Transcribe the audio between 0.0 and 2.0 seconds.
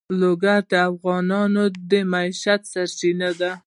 لوگر د افغانانو د